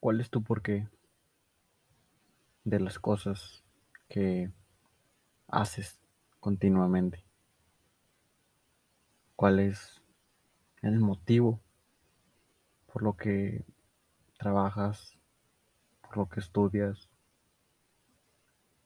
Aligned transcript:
¿Cuál 0.00 0.22
es 0.22 0.30
tu 0.30 0.42
porqué 0.42 0.88
de 2.64 2.80
las 2.80 2.98
cosas 2.98 3.62
que 4.08 4.50
haces 5.46 6.00
continuamente? 6.40 7.22
¿Cuál 9.36 9.60
es 9.60 10.00
el 10.80 11.00
motivo 11.00 11.60
por 12.90 13.02
lo 13.02 13.18
que 13.18 13.62
trabajas, 14.38 15.18
por 16.00 16.16
lo 16.16 16.28
que 16.30 16.40
estudias, 16.40 17.10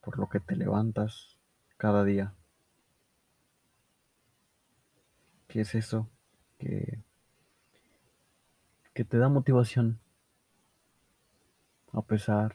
por 0.00 0.18
lo 0.18 0.28
que 0.28 0.40
te 0.40 0.56
levantas 0.56 1.38
cada 1.76 2.02
día? 2.02 2.34
¿Qué 5.46 5.60
es 5.60 5.76
eso 5.76 6.10
que, 6.58 7.04
que 8.92 9.04
te 9.04 9.18
da 9.18 9.28
motivación 9.28 10.00
a 11.94 12.02
pesar 12.02 12.54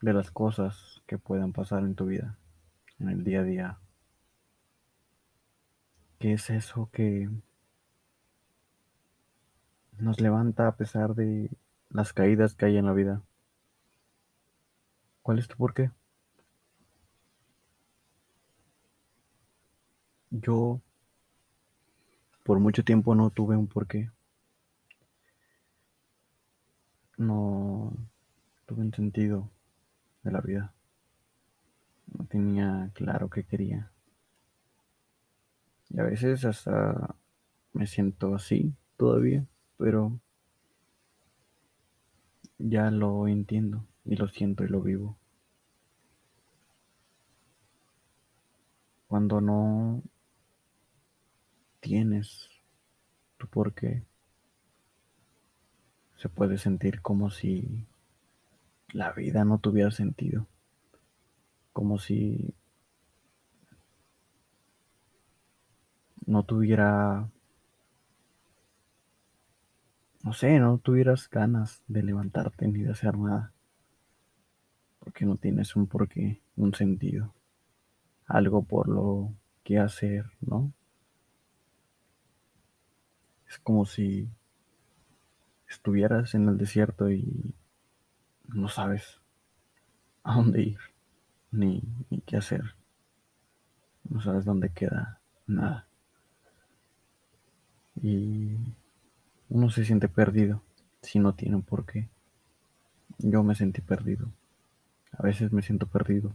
de 0.00 0.12
las 0.12 0.30
cosas 0.30 1.02
que 1.06 1.18
puedan 1.18 1.52
pasar 1.52 1.84
en 1.84 1.94
tu 1.94 2.06
vida, 2.06 2.36
en 2.98 3.08
el 3.08 3.24
día 3.24 3.40
a 3.40 3.44
día? 3.44 3.78
¿Qué 6.18 6.32
es 6.32 6.50
eso 6.50 6.90
que 6.92 7.30
nos 9.98 10.20
levanta 10.20 10.66
a 10.66 10.76
pesar 10.76 11.14
de 11.14 11.48
las 11.90 12.12
caídas 12.12 12.54
que 12.54 12.66
hay 12.66 12.76
en 12.76 12.86
la 12.86 12.92
vida? 12.92 13.22
¿Cuál 15.22 15.38
es 15.38 15.46
tu 15.46 15.56
porqué? 15.56 15.90
Yo 20.30 20.80
por 22.42 22.58
mucho 22.58 22.84
tiempo 22.84 23.14
no 23.14 23.30
tuve 23.30 23.56
un 23.56 23.68
porqué. 23.68 24.10
No 27.16 27.53
tuve 28.74 28.90
sentido 28.90 29.50
de 30.22 30.32
la 30.32 30.40
vida. 30.40 30.74
No 32.06 32.24
tenía 32.26 32.90
claro 32.94 33.30
qué 33.30 33.44
quería. 33.44 33.90
Y 35.90 36.00
a 36.00 36.02
veces 36.02 36.44
hasta 36.44 37.14
me 37.72 37.86
siento 37.86 38.34
así 38.34 38.74
todavía, 38.96 39.46
pero 39.78 40.18
ya 42.58 42.90
lo 42.90 43.28
entiendo 43.28 43.86
y 44.04 44.16
lo 44.16 44.28
siento 44.28 44.64
y 44.64 44.68
lo 44.68 44.80
vivo. 44.80 45.16
Cuando 49.06 49.40
no 49.40 50.02
tienes 51.80 52.48
tu 53.36 53.46
porqué, 53.46 54.02
se 56.16 56.28
puede 56.28 56.58
sentir 56.58 57.02
como 57.02 57.30
si 57.30 57.86
la 58.94 59.12
vida 59.12 59.44
no 59.44 59.58
tuviera 59.58 59.90
sentido, 59.90 60.46
como 61.72 61.98
si 61.98 62.54
no 66.26 66.44
tuviera, 66.44 67.28
no 70.22 70.32
sé, 70.32 70.60
no 70.60 70.78
tuvieras 70.78 71.28
ganas 71.28 71.82
de 71.88 72.04
levantarte 72.04 72.68
ni 72.68 72.82
de 72.82 72.92
hacer 72.92 73.18
nada, 73.18 73.52
porque 75.00 75.26
no 75.26 75.36
tienes 75.38 75.74
un 75.74 75.88
porqué, 75.88 76.40
un 76.54 76.72
sentido, 76.72 77.34
algo 78.26 78.62
por 78.62 78.88
lo 78.88 79.34
que 79.64 79.80
hacer, 79.80 80.26
¿no? 80.40 80.72
Es 83.48 83.58
como 83.58 83.86
si 83.86 84.28
estuvieras 85.66 86.36
en 86.36 86.48
el 86.48 86.58
desierto 86.58 87.10
y 87.10 87.56
no 88.48 88.68
sabes 88.68 89.20
a 90.22 90.34
dónde 90.34 90.62
ir, 90.62 90.78
ni, 91.50 91.82
qué 92.26 92.36
hacer. 92.36 92.74
No 94.08 94.20
sabes 94.20 94.44
dónde 94.44 94.70
queda 94.70 95.20
nada. 95.46 95.86
Y 98.02 98.56
uno 99.48 99.70
se 99.70 99.84
siente 99.84 100.08
perdido 100.08 100.62
si 101.02 101.18
no 101.18 101.34
tiene 101.34 101.56
un 101.56 101.62
porqué. 101.62 102.08
Yo 103.18 103.42
me 103.42 103.54
sentí 103.54 103.80
perdido. 103.80 104.28
A 105.12 105.22
veces 105.22 105.52
me 105.52 105.62
siento 105.62 105.86
perdido. 105.86 106.34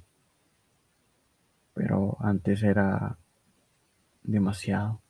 Pero 1.73 2.17
antes 2.19 2.63
era 2.63 3.17
demasiado. 4.23 5.01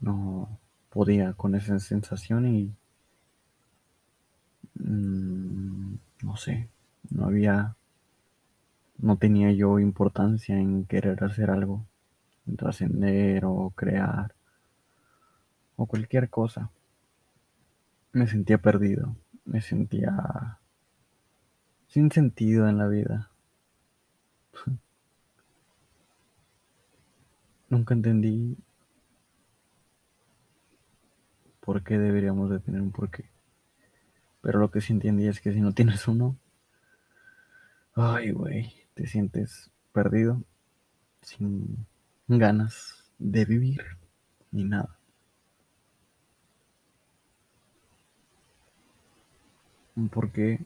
No, 0.00 0.58
podía 0.90 1.32
con 1.34 1.54
esa 1.54 1.78
sensación 1.78 2.46
y 2.46 2.74
mmm, 4.74 5.29
no 6.22 6.36
sé, 6.36 6.68
no 7.10 7.26
había, 7.26 7.76
no 8.98 9.16
tenía 9.16 9.52
yo 9.52 9.78
importancia 9.78 10.58
en 10.58 10.84
querer 10.84 11.22
hacer 11.24 11.50
algo, 11.50 11.86
en 12.46 12.56
trascender 12.56 13.44
o 13.44 13.70
crear 13.70 14.34
o 15.76 15.86
cualquier 15.86 16.28
cosa. 16.28 16.70
Me 18.12 18.26
sentía 18.26 18.58
perdido, 18.58 19.16
me 19.44 19.60
sentía 19.60 20.58
sin 21.88 22.10
sentido 22.10 22.68
en 22.68 22.78
la 22.78 22.86
vida. 22.86 23.30
Nunca 27.70 27.94
entendí 27.94 28.58
por 31.60 31.82
qué 31.82 31.98
deberíamos 31.98 32.50
de 32.50 32.58
tener 32.58 32.82
un 32.82 32.90
porqué. 32.90 33.29
Pero 34.42 34.58
lo 34.58 34.70
que 34.70 34.80
sí 34.80 34.92
entendí 34.92 35.26
es 35.26 35.40
que 35.40 35.52
si 35.52 35.60
no 35.60 35.72
tienes 35.72 36.08
uno, 36.08 36.36
ay, 37.94 38.30
güey, 38.30 38.72
te 38.94 39.06
sientes 39.06 39.70
perdido, 39.92 40.42
sin 41.22 41.86
ganas 42.28 43.10
de 43.18 43.44
vivir, 43.44 43.84
ni 44.50 44.64
nada. 44.64 44.96
Un 49.96 50.08
porqué 50.08 50.60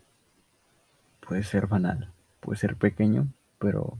puede 1.26 1.42
ser 1.42 1.66
banal, 1.66 2.12
puede 2.40 2.58
ser 2.58 2.76
pequeño, 2.76 3.26
pero 3.58 3.98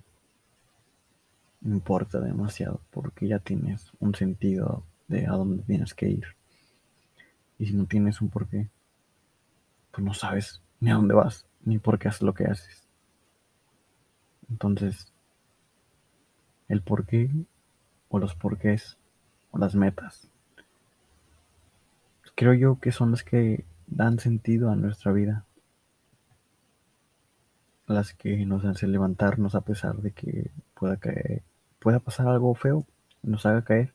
importa 1.62 2.20
demasiado 2.20 2.80
porque 2.90 3.26
ya 3.26 3.38
tienes 3.38 3.90
un 3.98 4.14
sentido 4.14 4.84
de 5.08 5.26
a 5.26 5.32
dónde 5.32 5.62
tienes 5.64 5.94
que 5.94 6.08
ir. 6.08 6.24
Y 7.58 7.66
si 7.66 7.72
no 7.72 7.86
tienes 7.86 8.20
un 8.20 8.28
porqué, 8.28 8.68
pues 9.94 10.04
no 10.04 10.12
sabes 10.12 10.60
ni 10.80 10.90
a 10.90 10.94
dónde 10.94 11.14
vas, 11.14 11.46
ni 11.64 11.78
por 11.78 11.98
qué 11.98 12.08
haces 12.08 12.22
lo 12.22 12.34
que 12.34 12.44
haces. 12.44 12.88
Entonces, 14.50 15.12
el 16.68 16.82
porqué, 16.82 17.30
o 18.08 18.18
los 18.18 18.34
porqués, 18.34 18.98
o 19.52 19.58
las 19.58 19.76
metas, 19.76 20.28
creo 22.34 22.54
yo 22.54 22.80
que 22.80 22.90
son 22.90 23.12
las 23.12 23.22
que 23.22 23.64
dan 23.86 24.18
sentido 24.18 24.70
a 24.70 24.76
nuestra 24.76 25.12
vida. 25.12 25.44
Las 27.86 28.14
que 28.14 28.44
nos 28.46 28.64
hacen 28.64 28.90
levantarnos 28.90 29.54
a 29.54 29.60
pesar 29.60 29.96
de 29.98 30.10
que 30.10 30.50
pueda 30.74 30.96
caer, 30.96 31.42
pueda 31.78 32.00
pasar 32.00 32.26
algo 32.26 32.54
feo, 32.54 32.84
nos 33.22 33.46
haga 33.46 33.62
caer 33.62 33.94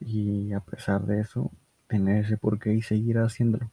y 0.00 0.52
a 0.52 0.60
pesar 0.60 1.02
de 1.06 1.20
eso, 1.20 1.50
tener 1.90 2.24
ese 2.24 2.36
porqué 2.36 2.72
y 2.72 2.82
seguir 2.82 3.18
haciéndolo. 3.18 3.68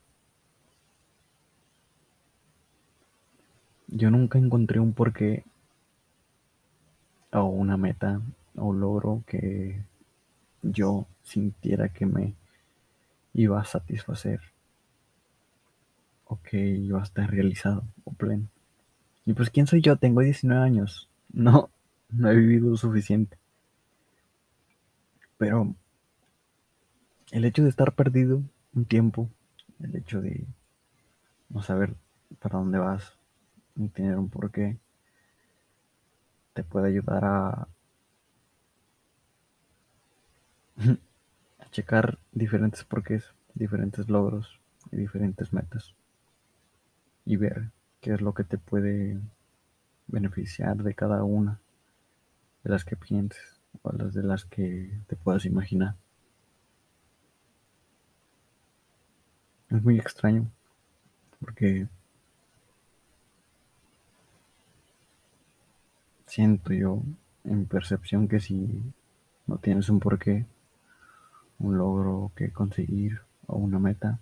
Yo 3.88 4.10
nunca 4.10 4.40
encontré 4.40 4.80
un 4.80 4.94
porqué 4.94 5.46
o 7.32 7.44
una 7.44 7.78
meta 7.78 8.20
o 8.56 8.74
logro 8.74 9.24
que 9.28 9.84
yo 10.64 11.06
sintiera 11.24 11.90
que 11.90 12.08
me 12.08 12.34
iba 13.34 13.62
a 13.62 13.66
satisfacer 13.66 14.42
o 16.26 16.42
que 16.42 16.58
iba 16.58 17.00
a 17.00 17.04
estar 17.04 17.30
realizado 17.30 17.84
o 18.04 18.12
pleno. 18.14 18.48
Y 19.28 19.34
pues, 19.34 19.52
¿quién 19.52 19.68
soy 19.68 19.82
yo? 19.82 19.98
Tengo 19.98 20.22
19 20.22 20.60
años. 20.60 21.08
No, 21.32 21.70
no 22.10 22.32
he 22.32 22.36
vivido 22.36 22.72
lo 22.72 22.78
suficiente. 22.78 23.38
Pero 25.38 25.76
el 27.32 27.46
hecho 27.46 27.64
de 27.64 27.70
estar 27.70 27.94
perdido 27.94 28.42
un 28.74 28.86
tiempo, 28.86 29.30
el 29.80 29.96
hecho 29.96 30.22
de 30.22 30.46
no 31.50 31.62
saber 31.62 31.96
para 32.40 32.60
dónde 32.60 32.80
vas, 32.80 33.18
ni 33.76 33.90
tener 33.90 34.18
un 34.18 34.30
porqué, 34.30 34.78
te 36.54 36.64
puede 36.64 36.88
ayudar 36.90 37.26
a, 37.26 37.68
a 41.60 41.70
checar 41.72 42.18
diferentes 42.32 42.84
porqués, 42.84 43.34
diferentes 43.54 44.10
logros 44.10 44.60
y 44.92 44.98
diferentes 44.98 45.54
metas 45.54 45.94
y 47.26 47.36
ver 47.36 47.72
qué 48.00 48.14
es 48.14 48.22
lo 48.22 48.34
que 48.34 48.44
te 48.44 48.58
puede 48.58 49.20
beneficiar 50.08 50.78
de 50.78 50.94
cada 50.96 51.24
una 51.24 51.60
de 52.64 52.70
las 52.70 52.86
que 52.86 52.96
pienses 52.96 53.60
o 53.82 53.92
las 53.92 54.14
de 54.14 54.24
las 54.24 54.46
que 54.46 55.02
te 55.08 55.16
puedas 55.16 55.46
imaginar. 55.46 55.96
Es 59.70 59.84
muy 59.84 60.00
extraño 60.00 60.48
porque 61.40 61.88
siento 66.26 66.74
yo 66.74 67.02
en 67.44 67.66
percepción 67.66 68.28
que 68.28 68.40
si 68.40 68.82
no 69.46 69.58
tienes 69.58 69.90
un 69.90 70.00
porqué, 70.00 70.46
un 71.60 71.78
logro 71.78 72.32
que 72.36 72.52
conseguir 72.52 73.22
o 73.48 73.58
una 73.58 73.80
meta, 73.80 74.20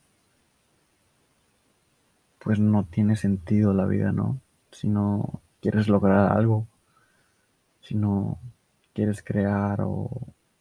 pues 2.39 2.59
no 2.59 2.85
tiene 2.85 3.15
sentido 3.15 3.73
la 3.73 3.85
vida, 3.85 4.11
¿no? 4.11 4.39
Si 4.71 4.87
no 4.87 5.41
quieres 5.61 5.87
lograr 5.87 6.31
algo, 6.31 6.67
si 7.81 7.95
no 7.95 8.37
quieres 8.93 9.23
crear 9.23 9.81
o 9.81 10.09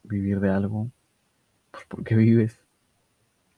vivir 0.02 0.40
de 0.40 0.50
algo, 0.50 0.88
pues 1.70 1.84
porque 1.88 2.16
vives, 2.16 2.58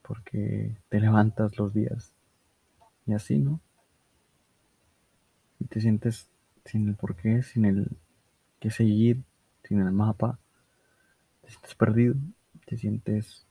porque 0.07 0.77
te 0.89 1.01
levantas 1.01 1.59
los 1.59 1.75
días 1.75 2.13
y 3.07 3.15
así, 3.15 3.39
¿no? 3.39 3.61
Y 5.59 5.65
te 5.67 5.81
sientes 5.81 6.29
sin 6.65 6.89
el 6.89 6.95
porqué, 6.95 7.43
sin 7.43 7.65
el 7.65 7.97
que 8.61 8.71
seguir, 8.71 9.23
sin 9.65 9.81
el 9.81 9.93
mapa, 9.93 10.39
te 11.43 11.51
sientes 11.51 11.75
perdido, 11.75 12.15
te 12.67 12.77
sientes 12.77 13.47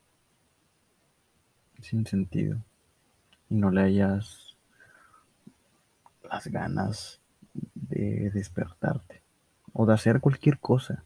sin 1.82 2.06
sentido 2.06 2.58
y 3.50 3.56
no 3.56 3.70
le 3.70 3.82
hayas 3.82 4.58
las 6.24 6.48
ganas 6.48 7.22
de 7.74 8.32
despertarte 8.32 9.22
o 9.74 9.86
de 9.86 9.94
hacer 9.94 10.20
cualquier 10.20 10.60
cosa. 10.60 11.04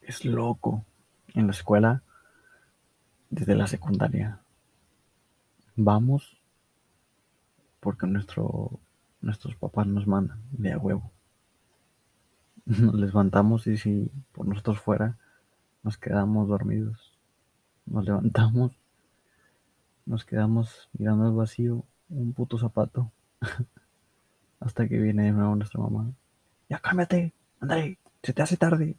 Es 0.00 0.24
loco. 0.24 0.84
En 1.34 1.46
la 1.46 1.52
escuela, 1.52 2.02
desde 3.30 3.54
la 3.54 3.66
secundaria, 3.66 4.40
vamos 5.76 6.40
porque 7.80 8.06
nuestro, 8.06 8.78
nuestros 9.20 9.54
papás 9.56 9.86
nos 9.86 10.06
mandan 10.06 10.40
de 10.50 10.72
a 10.72 10.78
huevo. 10.78 11.10
Nos 12.66 12.94
levantamos 12.94 13.66
y 13.66 13.76
si 13.76 14.10
por 14.32 14.46
nosotros 14.46 14.78
fuera, 14.78 15.16
nos 15.82 15.96
quedamos 15.96 16.48
dormidos. 16.48 17.18
Nos 17.86 18.04
levantamos, 18.04 18.72
nos 20.06 20.24
quedamos 20.24 20.88
mirando 20.92 21.26
al 21.26 21.32
vacío, 21.32 21.84
un 22.10 22.32
puto 22.32 22.58
zapato, 22.58 23.10
hasta 24.60 24.86
que 24.86 24.98
viene 24.98 25.24
de 25.24 25.32
nuevo 25.32 25.56
nuestra 25.56 25.80
mamá. 25.80 26.12
Ya 26.68 26.78
cámbiate, 26.78 27.32
André, 27.60 27.98
se 28.22 28.32
te 28.32 28.42
hace 28.42 28.56
tarde, 28.56 28.96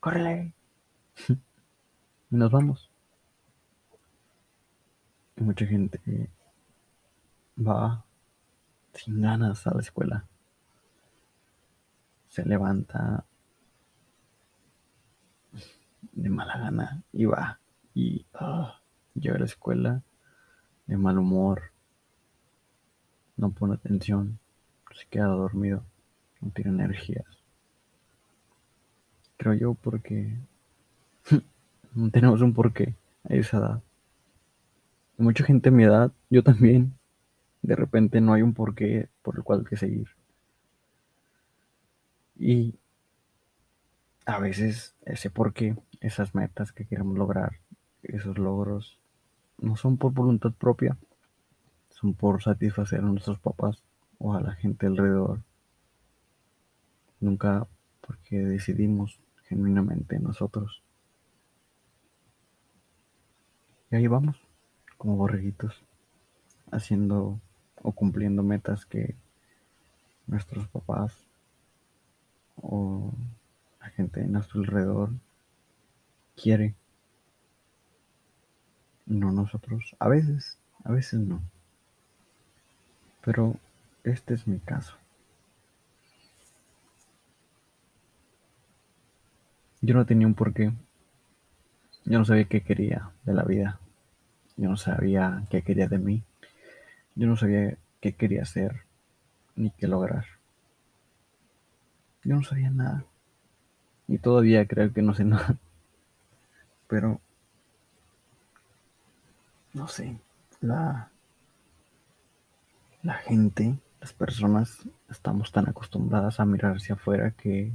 córrele. 0.00 0.52
y 2.30 2.36
nos 2.36 2.50
vamos. 2.50 2.90
Y 5.36 5.42
mucha 5.42 5.66
gente 5.66 6.30
va 7.58 8.04
sin 8.94 9.20
ganas 9.20 9.66
a 9.66 9.74
la 9.74 9.80
escuela. 9.80 10.26
Se 12.28 12.44
levanta 12.44 13.24
de 16.12 16.30
mala 16.30 16.58
gana 16.58 17.02
y 17.12 17.26
va 17.26 17.60
y 17.94 18.26
ah, 18.34 18.80
llega 19.14 19.36
a 19.36 19.38
la 19.38 19.44
escuela 19.46 20.02
de 20.86 20.96
mal 20.96 21.18
humor, 21.18 21.72
no 23.36 23.50
pone 23.50 23.74
atención, 23.74 24.38
se 24.94 25.06
queda 25.06 25.26
dormido, 25.26 25.84
no 26.40 26.50
tiene 26.50 26.70
energías. 26.70 27.26
Creo 29.38 29.54
yo 29.54 29.74
porque 29.74 30.38
no 31.96 32.10
tenemos 32.10 32.42
un 32.42 32.52
porqué 32.52 32.94
a 33.24 33.34
esa 33.34 33.56
edad. 33.56 33.82
mucha 35.16 35.44
gente 35.44 35.70
a 35.70 35.72
mi 35.72 35.84
edad, 35.84 36.12
yo 36.28 36.42
también, 36.42 36.92
de 37.62 37.74
repente 37.74 38.20
no 38.20 38.34
hay 38.34 38.42
un 38.42 38.52
porqué 38.52 39.08
por 39.22 39.36
el 39.36 39.42
cual 39.42 39.60
hay 39.60 39.64
que 39.64 39.76
seguir. 39.78 40.08
Y 42.38 42.74
a 44.26 44.38
veces 44.38 44.94
ese 45.06 45.30
porqué, 45.30 45.74
esas 46.00 46.34
metas 46.34 46.70
que 46.70 46.84
queremos 46.84 47.16
lograr, 47.16 47.60
esos 48.02 48.36
logros, 48.36 48.98
no 49.58 49.74
son 49.76 49.96
por 49.96 50.12
voluntad 50.12 50.52
propia, 50.52 50.98
son 51.88 52.12
por 52.12 52.42
satisfacer 52.42 52.98
a 52.98 53.02
nuestros 53.02 53.38
papás 53.38 53.82
o 54.18 54.34
a 54.34 54.42
la 54.42 54.52
gente 54.52 54.86
alrededor. 54.86 55.40
Nunca 57.20 57.66
porque 58.02 58.36
decidimos 58.36 59.18
genuinamente 59.48 60.18
nosotros. 60.18 60.82
Y 63.90 63.96
ahí 63.96 64.06
vamos, 64.06 64.36
como 64.98 65.16
borreguitos, 65.16 65.82
haciendo 66.70 67.40
o 67.82 67.92
cumpliendo 67.92 68.42
metas 68.42 68.84
que 68.84 69.14
nuestros 70.26 70.66
papás 70.68 71.26
o 72.56 73.12
la 73.80 73.88
gente 73.90 74.20
de 74.20 74.26
nuestro 74.26 74.60
alrededor 74.60 75.10
quiere. 76.34 76.74
No 79.06 79.30
nosotros. 79.30 79.94
A 80.00 80.08
veces, 80.08 80.58
a 80.84 80.92
veces 80.92 81.20
no. 81.20 81.40
Pero 83.24 83.54
este 84.02 84.34
es 84.34 84.48
mi 84.48 84.58
caso. 84.58 84.96
Yo 89.80 89.94
no 89.94 90.04
tenía 90.06 90.26
un 90.26 90.34
porqué. 90.34 90.72
Yo 92.06 92.20
no 92.20 92.24
sabía 92.24 92.44
qué 92.44 92.60
quería 92.62 93.10
de 93.24 93.34
la 93.34 93.42
vida. 93.42 93.80
Yo 94.56 94.68
no 94.68 94.76
sabía 94.76 95.42
qué 95.50 95.62
quería 95.62 95.88
de 95.88 95.98
mí. 95.98 96.22
Yo 97.16 97.26
no 97.26 97.36
sabía 97.36 97.76
qué 98.00 98.12
quería 98.12 98.42
hacer 98.42 98.82
ni 99.56 99.70
qué 99.70 99.88
lograr. 99.88 100.24
Yo 102.22 102.36
no 102.36 102.44
sabía 102.44 102.70
nada. 102.70 103.04
Y 104.06 104.18
todavía 104.18 104.66
creo 104.66 104.92
que 104.92 105.02
no 105.02 105.14
sé 105.14 105.24
nada. 105.24 105.56
Pero, 106.86 107.20
no 109.74 109.88
sé, 109.88 110.16
la, 110.60 111.10
la 113.02 113.14
gente, 113.14 113.80
las 114.00 114.12
personas, 114.12 114.78
estamos 115.10 115.50
tan 115.50 115.68
acostumbradas 115.68 116.38
a 116.38 116.44
mirar 116.44 116.76
hacia 116.76 116.94
afuera 116.94 117.32
que 117.32 117.72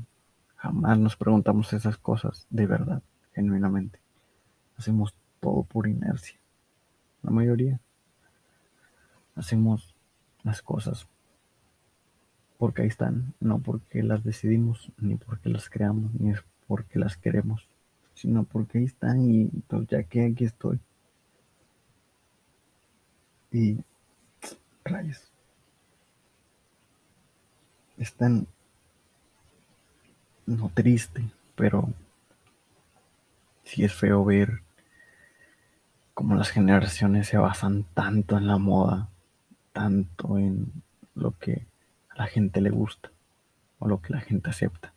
jamás 0.56 0.98
nos 0.98 1.18
preguntamos 1.18 1.74
esas 1.74 1.98
cosas 1.98 2.48
de 2.50 2.66
verdad, 2.66 3.02
genuinamente. 3.36 4.00
Hacemos 4.82 5.14
todo 5.40 5.62
por 5.62 5.88
inercia. 5.88 6.40
La 7.22 7.30
mayoría 7.30 7.80
hacemos 9.36 9.94
las 10.42 10.64
cosas 10.64 11.08
porque 12.58 12.82
ahí 12.82 12.88
están, 12.88 13.36
no 13.40 13.60
porque 13.60 14.02
las 14.02 14.24
decidimos, 14.24 14.92
ni 14.98 15.18
porque 15.18 15.50
las 15.50 15.70
creamos, 15.70 16.12
ni 16.16 16.32
es 16.32 16.44
porque 16.68 16.98
las 16.98 17.16
queremos, 17.16 17.70
sino 18.16 18.44
porque 18.44 18.80
ahí 18.80 18.86
están 18.86 19.30
y 19.30 19.50
pues 19.68 19.88
ya 19.88 20.02
que 20.02 20.26
aquí 20.26 20.46
estoy. 20.46 20.80
Y 23.52 23.84
rayos. 24.84 25.32
Están 28.00 28.48
no 30.48 30.72
triste, 30.74 31.24
pero 31.56 31.88
sí 33.64 33.84
es 33.84 33.94
feo 33.94 34.26
ver 34.26 34.64
cómo 36.22 36.36
las 36.36 36.52
generaciones 36.52 37.28
se 37.28 37.40
basan 37.40 37.84
tanto 37.96 38.38
en 38.38 38.46
la 38.46 38.60
moda 38.60 39.10
tanto 39.74 40.38
en 40.38 40.72
lo 41.16 41.36
que 41.40 41.66
a 42.10 42.16
la 42.16 42.28
gente 42.28 42.62
le 42.62 42.70
gusta 42.70 43.10
o 43.80 43.88
lo 43.88 44.04
que 44.04 44.14
la 44.14 44.22
gente 44.22 44.52
acepta, 44.52 44.94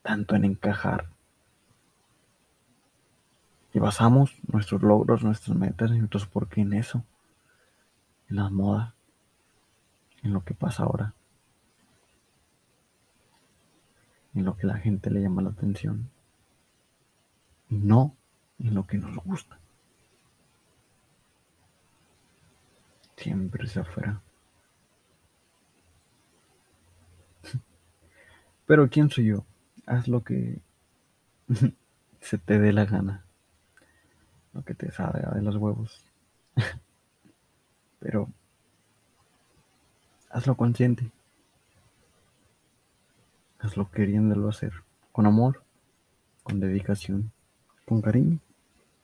tanto 0.00 0.34
en 0.34 0.46
encajar. 0.46 1.10
Y 3.74 3.78
basamos 3.78 4.32
nuestros 4.50 4.82
logros, 4.82 5.22
nuestras 5.22 5.54
metas 5.54 5.90
nuestros 5.90 6.26
por 6.26 6.48
qué 6.48 6.62
en 6.62 6.72
eso, 6.72 7.04
en 8.30 8.36
la 8.36 8.48
moda, 8.48 8.94
en 10.22 10.32
lo 10.32 10.42
que 10.44 10.54
pasa 10.54 10.84
ahora, 10.84 11.12
en 14.34 14.46
lo 14.46 14.56
que 14.56 14.66
la 14.66 14.78
gente 14.78 15.10
le 15.10 15.20
llama 15.20 15.42
la 15.42 15.50
atención, 15.50 16.08
no 17.68 18.16
en 18.58 18.74
lo 18.74 18.86
que 18.86 18.98
nos 18.98 19.16
gusta. 19.16 19.58
Siempre 23.16 23.66
se 23.66 23.80
afuera. 23.80 24.20
Pero 28.66 28.88
¿quién 28.88 29.10
soy 29.10 29.26
yo? 29.26 29.44
Haz 29.86 30.08
lo 30.08 30.22
que 30.24 30.60
se 32.20 32.38
te 32.38 32.58
dé 32.58 32.72
la 32.72 32.84
gana. 32.84 33.24
Lo 34.52 34.62
que 34.64 34.74
te 34.74 34.90
salga 34.90 35.30
de 35.30 35.42
los 35.42 35.56
huevos. 35.56 36.04
Pero 38.00 38.28
hazlo 40.30 40.56
consciente. 40.56 41.10
Hazlo 43.58 43.90
queriéndolo 43.90 44.48
hacer. 44.48 44.72
Con 45.12 45.26
amor, 45.26 45.62
con 46.42 46.60
dedicación 46.60 47.32
con 47.84 48.00
cariño. 48.00 48.38